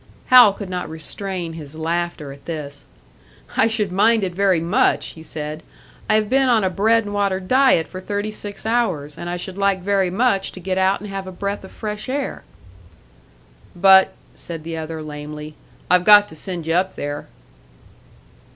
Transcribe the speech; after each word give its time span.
Hal 0.29 0.53
could 0.53 0.67
not 0.67 0.89
restrain 0.89 1.53
his 1.53 1.75
laughter 1.75 2.31
at 2.31 2.45
this. 2.45 2.85
"I 3.55 3.67
should 3.67 3.91
mind 3.91 4.23
it 4.23 4.33
very 4.33 4.59
much," 4.59 5.09
he 5.09 5.21
said. 5.21 5.61
"I 6.09 6.15
have 6.15 6.27
been 6.27 6.49
on 6.49 6.63
a 6.63 6.71
bread 6.71 7.05
and 7.05 7.13
water 7.13 7.39
diet 7.39 7.87
for 7.87 8.01
thirty 8.01 8.31
six 8.31 8.65
hours, 8.65 9.15
and 9.15 9.29
I 9.29 9.37
should 9.37 9.59
like 9.59 9.83
very 9.83 10.09
much 10.09 10.51
to 10.53 10.59
get 10.59 10.79
out 10.79 11.01
and 11.01 11.09
have 11.11 11.27
a 11.27 11.31
breath 11.31 11.63
of 11.63 11.71
fresh 11.71 12.09
air." 12.09 12.41
"But," 13.75 14.13
said 14.33 14.63
the 14.63 14.75
other, 14.75 15.03
lamely, 15.03 15.53
"I've 15.87 16.03
got 16.03 16.27
to 16.29 16.35
send 16.35 16.65
you 16.65 16.73
up 16.73 16.95
there." 16.95 17.27